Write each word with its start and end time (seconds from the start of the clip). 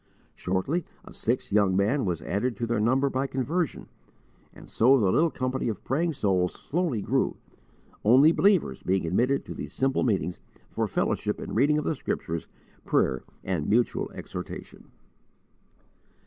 Shortly 0.33 0.83
a 1.05 1.13
sixth 1.13 1.51
young 1.51 1.77
man 1.77 2.05
was 2.05 2.23
added 2.23 2.57
to 2.57 2.65
their 2.65 2.79
number 2.79 3.07
by 3.07 3.27
conversion, 3.27 3.87
and 4.51 4.67
so 4.67 4.97
the 4.99 5.11
little 5.11 5.29
company 5.29 5.69
of 5.69 5.83
praying 5.83 6.13
souls 6.13 6.55
slowly 6.55 7.03
grew, 7.03 7.37
only 8.03 8.31
believers 8.31 8.81
being 8.81 9.05
admitted 9.05 9.45
to 9.45 9.53
these 9.53 9.73
simple 9.73 10.01
meetings 10.03 10.39
for 10.71 10.87
fellowship 10.87 11.39
in 11.39 11.53
reading 11.53 11.77
of 11.77 11.85
the 11.85 11.93
Scriptures, 11.93 12.47
prayer, 12.83 13.21
and 13.43 13.69
mutual 13.69 14.09
exhortation. 14.15 14.89